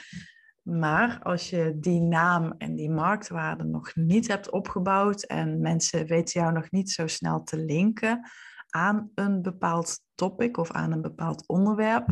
Maar 0.62 1.18
als 1.22 1.50
je 1.50 1.76
die 1.80 2.00
naam 2.00 2.54
en 2.58 2.76
die 2.76 2.90
marktwaarde 2.90 3.64
nog 3.64 3.94
niet 3.94 4.28
hebt 4.28 4.50
opgebouwd 4.50 5.22
en 5.22 5.60
mensen 5.60 6.06
weten 6.06 6.40
jou 6.40 6.52
nog 6.52 6.70
niet 6.70 6.90
zo 6.90 7.06
snel 7.06 7.42
te 7.42 7.56
linken 7.56 8.30
aan 8.70 9.10
een 9.14 9.42
bepaald 9.42 10.00
topic 10.14 10.56
of 10.56 10.70
aan 10.70 10.92
een 10.92 11.02
bepaald 11.02 11.46
onderwerp, 11.46 12.06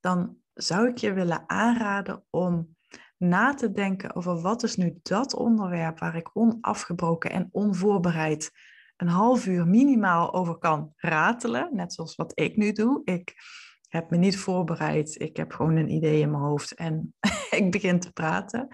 dan 0.00 0.36
zou 0.54 0.88
ik 0.88 0.98
je 0.98 1.12
willen 1.12 1.44
aanraden 1.46 2.24
om 2.30 2.76
na 3.18 3.54
te 3.54 3.70
denken 3.70 4.14
over 4.14 4.40
wat 4.40 4.62
is 4.62 4.76
nu 4.76 4.98
dat 5.02 5.34
onderwerp 5.34 5.98
waar 5.98 6.16
ik 6.16 6.30
onafgebroken 6.32 7.30
en 7.30 7.48
onvoorbereid 7.52 8.50
een 8.96 9.08
half 9.08 9.46
uur 9.46 9.66
minimaal 9.66 10.32
over 10.34 10.58
kan 10.58 10.92
ratelen, 10.96 11.68
net 11.72 11.92
zoals 11.92 12.16
wat 12.16 12.32
ik 12.34 12.56
nu 12.56 12.72
doe. 12.72 13.00
Ik 13.04 13.34
heb 13.88 14.10
me 14.10 14.16
niet 14.16 14.38
voorbereid, 14.38 15.20
ik 15.20 15.36
heb 15.36 15.52
gewoon 15.52 15.76
een 15.76 15.92
idee 15.92 16.20
in 16.20 16.30
mijn 16.30 16.42
hoofd 16.42 16.74
en 16.74 17.14
ik 17.50 17.70
begin 17.70 18.00
te 18.00 18.12
praten. 18.12 18.68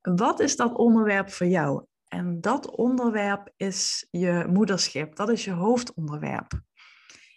Wat 0.00 0.40
is 0.40 0.56
dat 0.56 0.76
onderwerp 0.76 1.30
voor 1.30 1.46
jou? 1.46 1.84
En 2.08 2.40
dat 2.40 2.76
onderwerp 2.76 3.52
is 3.56 4.06
je 4.10 4.46
moederschip, 4.48 5.16
dat 5.16 5.28
is 5.28 5.44
je 5.44 5.52
hoofdonderwerp. 5.52 6.60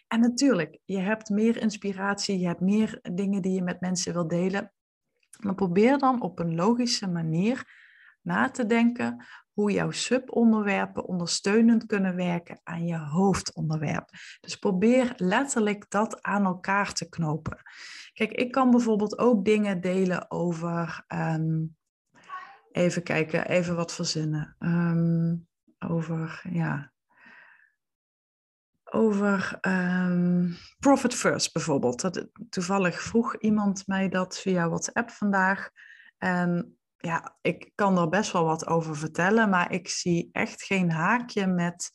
En 0.08 0.20
natuurlijk, 0.20 0.80
je 0.86 1.00
hebt 1.00 1.30
meer 1.30 1.62
inspiratie, 1.62 2.40
je 2.40 2.48
hebt 2.48 2.60
meer 2.60 3.00
dingen 3.14 3.42
die 3.42 3.54
je 3.54 3.62
met 3.62 3.82
mensen 3.82 4.14
wil 4.14 4.28
delen. 4.28 4.74
Maar 5.40 5.56
probeer 5.56 5.98
dan 5.98 6.22
op 6.22 6.40
een 6.40 6.56
logische 6.56 7.08
manier 7.08 7.78
na 8.22 8.50
te 8.50 8.66
denken 8.66 9.26
hoe 9.52 9.72
jouw 9.72 9.92
subonderwerpen 9.92 11.06
ondersteunend 11.06 11.86
kunnen 11.86 12.16
werken 12.16 12.60
aan 12.64 12.86
je 12.86 12.98
hoofdonderwerp. 12.98 14.10
Dus 14.40 14.56
probeer 14.56 15.14
letterlijk 15.18 15.90
dat 15.90 16.22
aan 16.22 16.46
elkaar 16.46 16.94
te 16.94 17.10
knopen. 17.10 17.58
Kijk, 18.14 18.32
ik 18.32 18.52
kan 18.52 18.72
bijvoorbeeld 18.72 19.18
ook 19.18 19.46
dingen 19.46 19.82
delen 19.82 20.32
over. 20.32 21.04
Ehm, 21.08 21.66
even 22.72 23.04
kijken, 23.04 23.48
even 23.48 23.76
wat 23.76 23.94
verzinnen. 23.94 24.56
Ehm, 24.60 25.36
over, 25.80 26.42
ja, 26.52 26.92
over 28.92 29.58
um, 29.62 30.58
Profit 30.80 31.16
First 31.16 31.54
bijvoorbeeld. 31.54 32.02
Dat, 32.02 32.28
toevallig 32.50 33.02
vroeg 33.02 33.38
iemand 33.38 33.88
mij 33.88 34.10
dat 34.10 34.40
via 34.40 34.70
WhatsApp 34.70 35.10
vandaag. 35.10 35.70
En 36.18 36.78
ja, 36.98 37.38
ik 37.42 37.72
kan 37.76 37.98
er 37.98 38.10
best 38.10 38.32
wel 38.32 38.46
wat 38.46 38.68
over 38.68 38.98
vertellen, 38.98 39.50
maar 39.50 39.72
ik 39.72 39.88
zie 39.90 40.30
echt 40.32 40.64
geen 40.64 40.92
haakje 40.92 41.48
met 41.48 41.92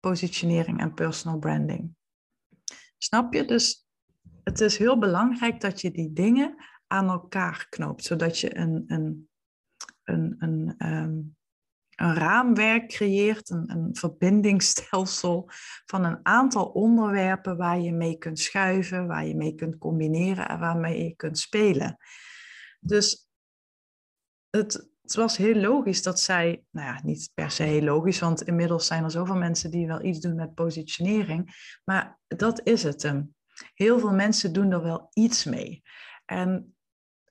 positionering 0.00 0.80
en 0.80 0.94
personal 0.94 1.38
branding. 1.38 1.94
Snap 2.98 3.34
je? 3.34 3.44
Dus 3.44 3.86
het 4.44 4.60
is 4.60 4.78
heel 4.78 4.98
belangrijk 4.98 5.60
dat 5.60 5.80
je 5.80 5.90
die 5.90 6.12
dingen 6.12 6.54
aan 6.86 7.08
elkaar 7.08 7.66
knoopt, 7.68 8.04
zodat 8.04 8.38
je 8.38 8.56
een, 8.56 8.84
een, 8.86 9.28
een, 10.04 10.34
een 10.38 10.74
um, 10.92 11.36
een 11.98 12.14
raamwerk 12.14 12.88
creëert, 12.88 13.50
een, 13.50 13.70
een 13.70 13.96
verbindingsstelsel 13.96 15.50
van 15.84 16.04
een 16.04 16.20
aantal 16.22 16.64
onderwerpen 16.66 17.56
waar 17.56 17.80
je 17.80 17.92
mee 17.92 18.18
kunt 18.18 18.38
schuiven, 18.38 19.06
waar 19.06 19.26
je 19.26 19.36
mee 19.36 19.54
kunt 19.54 19.78
combineren 19.78 20.48
en 20.48 20.58
waarmee 20.58 21.04
je 21.04 21.16
kunt 21.16 21.38
spelen. 21.38 21.96
Dus 22.80 23.28
het, 24.50 24.88
het 25.02 25.14
was 25.14 25.36
heel 25.36 25.54
logisch 25.54 26.02
dat 26.02 26.20
zij, 26.20 26.64
nou 26.70 26.86
ja, 26.86 27.00
niet 27.04 27.30
per 27.34 27.50
se 27.50 27.62
heel 27.62 27.82
logisch, 27.82 28.18
want 28.18 28.42
inmiddels 28.42 28.86
zijn 28.86 29.04
er 29.04 29.10
zoveel 29.10 29.36
mensen 29.36 29.70
die 29.70 29.86
wel 29.86 30.04
iets 30.04 30.20
doen 30.20 30.34
met 30.34 30.54
positionering, 30.54 31.72
maar 31.84 32.18
dat 32.26 32.66
is 32.66 32.82
het 32.82 33.02
hem. 33.02 33.34
Heel 33.74 33.98
veel 33.98 34.14
mensen 34.14 34.52
doen 34.52 34.72
er 34.72 34.82
wel 34.82 35.10
iets 35.12 35.44
mee. 35.44 35.82
En 36.24 36.76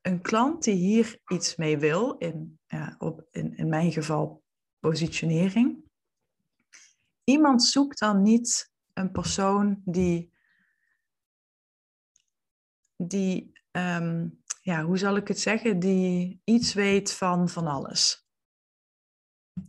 een 0.02 0.22
klant 0.22 0.64
die 0.64 0.76
hier 0.76 1.20
iets 1.28 1.56
mee 1.56 1.78
wil, 1.78 2.18
in, 2.18 2.60
ja, 2.66 2.96
op, 2.98 3.28
in, 3.32 3.58
in 3.58 3.70
mijn 3.70 3.92
geval 3.92 4.46
positionering. 4.88 5.84
Iemand 7.24 7.64
zoekt 7.64 8.00
dan 8.00 8.22
niet 8.22 8.72
een 8.94 9.12
persoon 9.12 9.82
die, 9.86 10.34
die 12.96 13.52
ehm, 13.72 14.30
ja, 14.62 14.84
hoe 14.84 14.98
zal 14.98 15.16
ik 15.16 15.28
het 15.28 15.40
zeggen, 15.40 15.80
die 15.80 16.42
iets 16.44 16.74
weet 16.74 17.14
van 17.14 17.50
van 17.50 17.68
alles. 17.68 18.26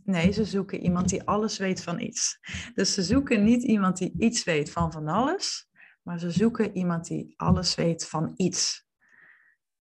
Nee, 0.03 0.31
ze 0.31 0.45
zoeken 0.45 0.83
iemand 0.83 1.09
die 1.09 1.23
alles 1.23 1.57
weet 1.57 1.83
van 1.83 1.99
iets. 1.99 2.39
Dus 2.73 2.93
ze 2.93 3.03
zoeken 3.03 3.43
niet 3.43 3.63
iemand 3.63 3.97
die 3.97 4.15
iets 4.19 4.43
weet 4.43 4.71
van 4.71 4.91
van 4.91 5.07
alles, 5.07 5.69
maar 6.03 6.19
ze 6.19 6.31
zoeken 6.31 6.75
iemand 6.77 7.07
die 7.07 7.33
alles 7.37 7.75
weet 7.75 8.07
van 8.07 8.33
iets. 8.35 8.87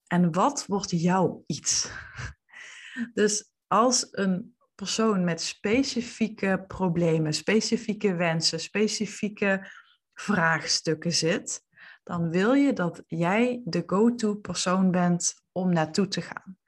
En 0.06 0.32
wat 0.32 0.66
wordt 0.66 0.90
jouw 0.90 1.44
iets? 1.46 1.90
Dus 3.14 3.52
als 3.66 4.08
een 4.10 4.54
persoon 4.80 5.24
met 5.24 5.40
specifieke 5.40 6.64
problemen, 6.68 7.32
specifieke 7.32 8.14
wensen, 8.14 8.60
specifieke 8.60 9.72
vraagstukken 10.14 11.12
zit, 11.12 11.62
dan 12.02 12.30
wil 12.30 12.52
je 12.52 12.72
dat 12.72 13.02
jij 13.06 13.60
de 13.64 13.82
go-to 13.86 14.34
persoon 14.34 14.90
bent 14.90 15.34
om 15.52 15.72
naartoe 15.72 16.08
te 16.08 16.20
gaan. 16.20 16.58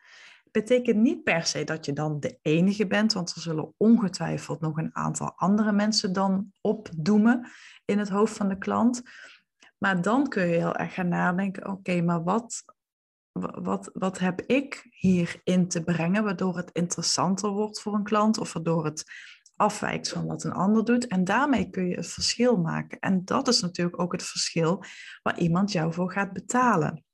Betekent 0.50 0.96
niet 0.96 1.22
per 1.22 1.46
se 1.46 1.64
dat 1.64 1.86
je 1.86 1.92
dan 1.92 2.20
de 2.20 2.38
enige 2.42 2.86
bent, 2.86 3.12
want 3.12 3.34
er 3.34 3.40
zullen 3.40 3.74
ongetwijfeld 3.76 4.60
nog 4.60 4.76
een 4.76 4.96
aantal 4.96 5.32
andere 5.36 5.72
mensen 5.72 6.12
dan 6.12 6.52
opdoemen 6.60 7.48
in 7.84 7.98
het 7.98 8.08
hoofd 8.08 8.36
van 8.36 8.48
de 8.48 8.58
klant. 8.58 9.02
Maar 9.78 10.02
dan 10.02 10.28
kun 10.28 10.46
je 10.46 10.56
heel 10.56 10.76
erg 10.76 10.94
gaan 10.94 11.08
nadenken: 11.08 11.68
oké, 11.68 12.00
maar 12.00 12.22
wat 12.22 12.64
wat, 13.62 13.90
wat 13.92 14.18
heb 14.18 14.40
ik 14.40 14.86
hierin 14.90 15.68
te 15.68 15.82
brengen, 15.82 16.24
waardoor 16.24 16.56
het 16.56 16.70
interessanter 16.72 17.50
wordt 17.50 17.80
voor 17.80 17.94
een 17.94 18.02
klant 18.02 18.38
of 18.38 18.52
waardoor 18.52 18.84
het 18.84 19.04
afwijkt 19.56 20.08
van 20.08 20.26
wat 20.26 20.44
een 20.44 20.52
ander 20.52 20.84
doet. 20.84 21.06
En 21.06 21.24
daarmee 21.24 21.70
kun 21.70 21.88
je 21.88 21.96
het 21.96 22.06
verschil 22.06 22.56
maken. 22.56 22.98
En 22.98 23.24
dat 23.24 23.48
is 23.48 23.60
natuurlijk 23.60 24.00
ook 24.00 24.12
het 24.12 24.22
verschil 24.22 24.84
waar 25.22 25.38
iemand 25.38 25.72
jou 25.72 25.92
voor 25.92 26.12
gaat 26.12 26.32
betalen. 26.32 27.04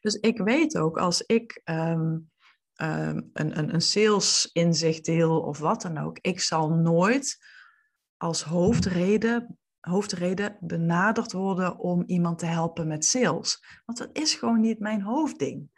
Dus 0.00 0.14
ik 0.14 0.38
weet 0.38 0.78
ook 0.78 0.98
als 0.98 1.22
ik 1.22 1.60
ehm, 1.64 2.18
ehm, 2.74 3.20
een, 3.32 3.58
een, 3.58 3.74
een 3.74 3.80
sales 3.80 4.50
inzicht 4.52 5.04
deel 5.04 5.40
of 5.40 5.58
wat 5.58 5.82
dan 5.82 5.98
ook, 5.98 6.18
ik 6.20 6.40
zal 6.40 6.70
nooit 6.70 7.38
als 8.16 8.42
hoofdreden, 8.42 9.58
hoofdreden 9.90 10.56
benaderd 10.60 11.32
worden 11.32 11.78
om 11.78 12.02
iemand 12.06 12.38
te 12.38 12.46
helpen 12.46 12.88
met 12.88 13.04
sales. 13.04 13.64
Want 13.84 13.98
dat 13.98 14.10
is 14.12 14.34
gewoon 14.34 14.60
niet 14.60 14.78
mijn 14.78 15.02
hoofdding 15.02 15.70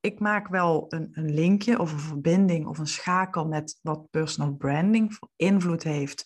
ik 0.00 0.20
maak 0.20 0.48
wel 0.48 0.86
een, 0.88 1.08
een 1.12 1.34
linkje 1.34 1.78
of 1.78 1.92
een 1.92 1.98
verbinding 1.98 2.66
of 2.66 2.78
een 2.78 2.86
schakel 2.86 3.46
met 3.46 3.78
wat 3.82 4.10
personal 4.10 4.54
branding 4.54 5.14
voor 5.14 5.28
invloed 5.36 5.82
heeft 5.82 6.24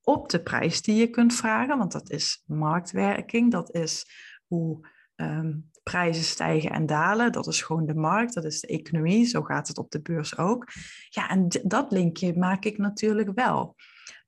op 0.00 0.28
de 0.28 0.42
prijs 0.42 0.82
die 0.82 0.96
je 0.96 1.10
kunt 1.10 1.34
vragen, 1.34 1.78
want 1.78 1.92
dat 1.92 2.10
is 2.10 2.42
marktwerking, 2.46 3.50
dat 3.50 3.74
is 3.74 4.06
hoe 4.46 4.88
ehm, 5.14 5.52
prijzen 5.82 6.24
stijgen 6.24 6.70
en 6.70 6.86
dalen, 6.86 7.32
dat 7.32 7.46
is 7.46 7.62
gewoon 7.62 7.86
de 7.86 7.94
markt, 7.94 8.34
dat 8.34 8.44
is 8.44 8.60
de 8.60 8.66
economie, 8.66 9.24
zo 9.24 9.42
gaat 9.42 9.68
het 9.68 9.78
op 9.78 9.90
de 9.90 10.00
beurs 10.00 10.38
ook. 10.38 10.66
Ja, 11.08 11.28
en 11.28 11.48
dat 11.62 11.92
linkje 11.92 12.38
maak 12.38 12.64
ik 12.64 12.78
natuurlijk 12.78 13.30
wel. 13.34 13.74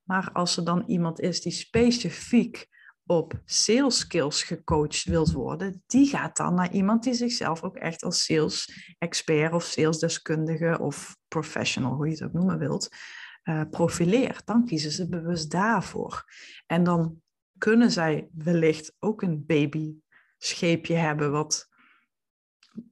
Maar 0.05 0.31
als 0.33 0.57
er 0.57 0.65
dan 0.65 0.85
iemand 0.87 1.21
is 1.21 1.41
die 1.41 1.53
specifiek 1.53 2.69
op 3.07 3.41
sales 3.45 3.99
skills 3.99 4.43
gecoacht 4.43 5.05
wilt 5.05 5.33
worden, 5.33 5.83
die 5.87 6.07
gaat 6.07 6.37
dan 6.37 6.55
naar 6.55 6.73
iemand 6.73 7.03
die 7.03 7.15
zichzelf 7.15 7.63
ook 7.63 7.77
echt 7.77 8.03
als 8.03 8.25
sales 8.25 8.95
expert 8.99 9.53
of 9.53 9.63
salesdeskundige 9.63 10.79
of 10.81 11.17
professional, 11.29 11.95
hoe 11.95 12.07
je 12.07 12.13
het 12.13 12.23
ook 12.23 12.33
noemen 12.33 12.59
wilt, 12.59 12.89
uh, 13.45 13.63
profileert. 13.71 14.47
Dan 14.47 14.67
kiezen 14.67 14.91
ze 14.91 15.09
bewust 15.09 15.51
daarvoor. 15.51 16.25
En 16.67 16.85
dan 16.85 17.23
kunnen 17.59 17.91
zij 17.91 18.29
wellicht 18.33 18.97
ook 18.99 19.23
een 19.23 19.47
baby 19.47 19.95
scheepje 20.39 20.95
hebben 20.95 21.31
wat 21.31 21.69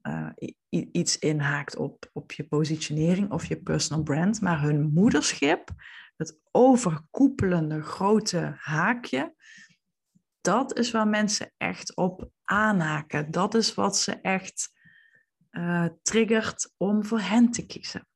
uh, 0.02 0.28
iets 0.68 1.18
inhaakt 1.18 1.76
op, 1.76 2.10
op 2.12 2.32
je 2.32 2.44
positionering 2.44 3.30
of 3.30 3.44
je 3.44 3.62
personal 3.62 4.02
brand, 4.02 4.40
maar 4.40 4.62
hun 4.62 4.90
moederschip, 4.92 5.70
het 6.22 6.40
overkoepelende 6.50 7.82
grote 7.82 8.54
haakje, 8.58 9.34
dat 10.40 10.78
is 10.78 10.90
waar 10.90 11.08
mensen 11.08 11.52
echt 11.56 11.96
op 11.96 12.30
aanhaken. 12.44 13.30
Dat 13.30 13.54
is 13.54 13.74
wat 13.74 13.96
ze 13.96 14.12
echt 14.20 14.70
uh, 15.50 15.86
triggert 16.02 16.72
om 16.76 17.04
voor 17.04 17.20
hen 17.20 17.50
te 17.50 17.66
kiezen. 17.66 18.06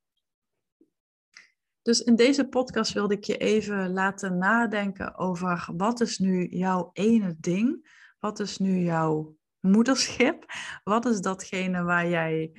Dus 1.82 2.00
in 2.00 2.16
deze 2.16 2.48
podcast 2.48 2.92
wilde 2.92 3.14
ik 3.14 3.24
je 3.24 3.36
even 3.36 3.92
laten 3.92 4.38
nadenken 4.38 5.16
over 5.16 5.68
wat 5.76 6.00
is 6.00 6.18
nu 6.18 6.46
jouw 6.46 6.90
ene 6.92 7.36
ding? 7.38 7.94
Wat 8.18 8.40
is 8.40 8.58
nu 8.58 8.78
jouw 8.78 9.36
moederschip? 9.60 10.44
Wat 10.84 11.06
is 11.06 11.20
datgene 11.20 11.82
waar 11.82 12.08
jij 12.08 12.52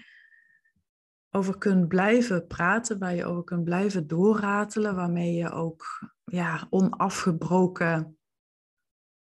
over 1.37 1.57
kunt 1.57 1.87
blijven 1.87 2.47
praten, 2.47 2.99
waar 2.99 3.15
je 3.15 3.25
over 3.25 3.43
kunt 3.43 3.63
blijven 3.63 4.07
doorratelen, 4.07 4.95
waarmee 4.95 5.33
je 5.33 5.51
ook 5.51 6.11
ja, 6.23 6.67
onafgebroken 6.69 8.17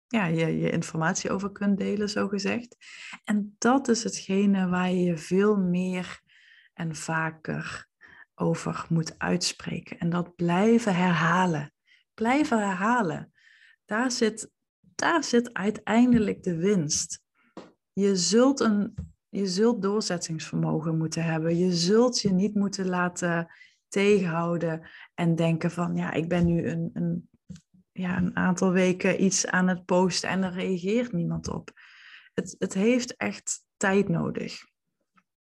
ja, 0.07 0.25
je, 0.25 0.57
je 0.57 0.69
informatie 0.69 1.31
over 1.31 1.51
kunt 1.51 1.77
delen, 1.77 2.09
zo 2.09 2.27
gezegd. 2.27 2.77
En 3.23 3.55
dat 3.57 3.87
is 3.87 4.03
hetgene 4.03 4.67
waar 4.67 4.89
je 4.89 5.03
je 5.03 5.17
veel 5.17 5.57
meer 5.57 6.21
en 6.73 6.95
vaker 6.95 7.87
over 8.35 8.85
moet 8.89 9.19
uitspreken. 9.19 9.99
En 9.99 10.09
dat 10.09 10.35
blijven 10.35 10.95
herhalen. 10.95 11.73
Blijven 12.13 12.57
herhalen. 12.59 13.33
Daar 13.85 14.11
zit, 14.11 14.51
daar 14.79 15.23
zit 15.23 15.53
uiteindelijk 15.53 16.43
de 16.43 16.55
winst. 16.55 17.21
Je 17.93 18.15
zult, 18.15 18.59
een, 18.59 18.93
je 19.29 19.47
zult 19.47 19.81
doorzettingsvermogen 19.81 20.97
moeten 20.97 21.23
hebben. 21.23 21.57
Je 21.57 21.73
zult 21.73 22.21
je 22.21 22.31
niet 22.31 22.55
moeten 22.55 22.87
laten 22.87 23.47
tegenhouden 23.87 24.89
en 25.13 25.35
denken 25.35 25.71
van 25.71 25.95
ja, 25.95 26.11
ik 26.11 26.29
ben 26.29 26.45
nu 26.45 26.67
een, 26.67 26.89
een 26.93 27.29
ja, 27.91 28.17
een 28.17 28.35
aantal 28.35 28.71
weken 28.71 29.23
iets 29.23 29.47
aan 29.47 29.67
het 29.67 29.85
posten 29.85 30.29
en 30.29 30.43
er 30.43 30.53
reageert 30.53 31.11
niemand 31.11 31.47
op. 31.47 31.71
Het, 32.33 32.55
het 32.59 32.73
heeft 32.73 33.15
echt 33.15 33.63
tijd 33.77 34.09
nodig. 34.09 34.53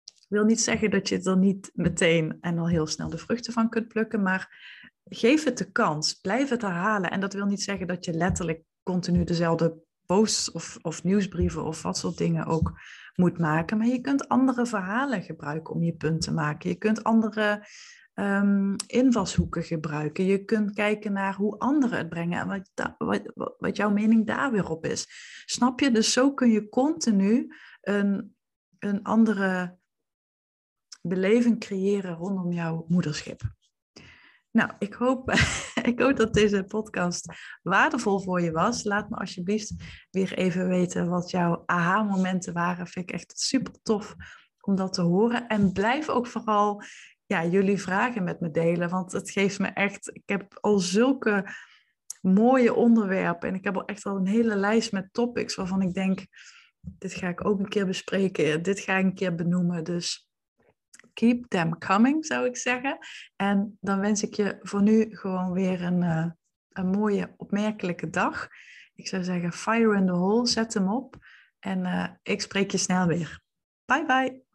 Ik 0.03 0.37
wil 0.37 0.45
niet 0.45 0.61
zeggen 0.61 0.91
dat 0.91 1.09
je 1.09 1.23
er 1.23 1.37
niet 1.37 1.71
meteen 1.75 2.39
en 2.41 2.59
al 2.59 2.69
heel 2.69 2.87
snel 2.87 3.09
de 3.09 3.19
vruchten 3.19 3.53
van 3.53 3.69
kunt 3.69 3.89
plukken, 3.89 4.23
maar 4.23 4.57
geef 5.05 5.45
het 5.45 5.59
de 5.59 5.73
kans. 5.73 6.15
Blijf 6.15 6.49
het 6.49 6.63
herhalen. 6.63 7.11
En 7.11 7.21
dat 7.21 7.33
wil 7.33 7.47
niet 7.47 7.63
zeggen 7.63 7.87
dat 7.87 8.05
je 8.05 8.13
letterlijk 8.13 8.63
continu 8.83 9.25
dezelfde 9.25 9.77
posts 10.07 10.51
of, 10.51 10.79
of 10.83 11.05
nieuwsbrieven 11.05 11.65
of 11.65 11.83
wat 11.83 11.99
soort 11.99 12.19
dingen 12.19 12.47
ook 12.47 12.81
moet 13.19 13.39
maken. 13.39 13.79
Maar 13.79 13.87
je 13.87 14.01
kunt 14.01 14.29
andere 14.29 14.67
verhalen 14.67 15.23
gebruiken 15.23 15.75
om 15.75 15.83
je 15.83 15.97
punt 15.97 16.21
te 16.21 16.33
maken. 16.33 16.71
Je 16.71 16.77
kunt 16.77 17.05
andere 17.05 17.67
um, 18.15 18.77
invalshoeken 18.87 19.63
gebruiken. 19.63 20.25
Je 20.25 20.45
kunt 20.45 20.73
kijken 20.73 21.13
naar 21.13 21.35
hoe 21.35 21.59
anderen 21.59 21.99
het 21.99 22.09
brengen 22.09 22.41
en 22.41 22.49
wat, 22.49 22.95
wat, 22.99 23.55
wat 23.59 23.77
jouw 23.77 23.91
mening 23.91 24.27
daar 24.27 24.51
weer 24.51 24.69
op 24.69 24.85
is. 24.85 25.07
Snap 25.45 25.81
je? 25.81 25.91
Dus 25.91 26.13
zo 26.13 26.35
kun 26.35 26.51
je 26.51 26.69
continu 26.69 27.55
een, 27.81 28.37
een 28.79 29.03
andere 29.03 29.79
beleving 31.03 31.61
creëren 31.61 32.15
rondom 32.15 32.53
jouw 32.53 32.85
moederschip. 32.89 33.41
Nou, 34.51 34.71
ik 34.79 34.95
hoop, 34.95 35.31
ik 35.93 36.01
hoop 36.01 36.17
dat 36.17 36.35
deze 36.35 36.65
podcast 36.65 37.33
waardevol 37.63 38.21
voor 38.21 38.41
je 38.41 38.53
was. 38.53 38.85
Laat 38.85 39.11
me 39.11 39.17
alsjeblieft 39.17 39.75
weer 40.11 40.33
even 40.33 40.69
weten 40.69 41.09
wat 41.09 41.31
jouw 41.31 41.63
aha-momenten 41.67 42.53
waren. 42.53 42.87
Vind 42.87 43.09
ik 43.09 43.15
echt 43.15 43.41
super 43.41 43.73
tof 43.83 44.15
om 44.61 44.77
dat 44.77 44.93
te 44.93 45.03
horen. 45.03 45.47
En 45.47 45.73
blijf 45.73 46.09
ook 46.09 46.27
vooral 46.27 46.83
ja, 47.27 47.45
jullie 47.45 47.81
vragen 47.81 48.25
met 48.25 48.41
me 48.41 48.51
delen. 48.51 48.89
Want 48.89 49.13
het 49.13 49.31
geeft 49.31 49.59
me 49.59 49.67
echt. 49.67 50.11
Ik 50.13 50.23
heb 50.27 50.59
al 50.61 50.79
zulke 50.79 51.45
mooie 52.21 52.75
onderwerpen. 52.75 53.49
En 53.49 53.55
ik 53.55 53.65
heb 53.65 53.77
al 53.77 53.85
echt 53.85 54.05
al 54.05 54.17
een 54.17 54.27
hele 54.27 54.57
lijst 54.57 54.93
met 54.93 55.13
topics 55.13 55.55
waarvan 55.55 55.83
ik 55.83 55.95
denk. 55.95 56.27
Dit 56.81 57.15
ga 57.15 57.29
ik 57.29 57.45
ook 57.45 57.59
een 57.59 57.69
keer 57.69 57.87
bespreken. 57.87 58.63
Dit 58.63 58.81
ga 58.81 58.97
ik 58.97 59.05
een 59.05 59.15
keer 59.15 59.35
benoemen. 59.35 59.85
Dus 59.85 60.28
keep 61.19 61.49
them 61.49 61.79
coming, 61.79 62.27
zou 62.27 62.47
ik 62.47 62.57
zeggen. 62.57 62.99
En 63.37 63.79
dan 63.81 64.01
wens 64.01 64.23
ik 64.23 64.35
je 64.35 64.59
voor 64.63 64.83
nu 64.83 65.17
gewoon 65.17 65.53
weer 65.53 65.83
een, 65.83 66.03
uh, 66.03 66.27
een 66.69 66.87
mooie, 66.87 67.35
opmerkelijke 67.37 68.11
dag. 68.11 68.49
Ik 68.95 69.09
zou 69.09 69.25
zeggen, 69.25 69.53
fire 69.53 69.97
in 69.97 70.07
the 70.07 70.13
hole, 70.13 70.47
zet 70.47 70.75
hem 70.75 70.93
op. 70.93 71.17
En 71.59 71.79
uh, 71.79 72.09
ik 72.23 72.41
spreek 72.41 72.71
je 72.71 72.79
snel 72.79 73.07
weer. 73.07 73.41
Bye 73.85 74.05
bye. 74.07 74.48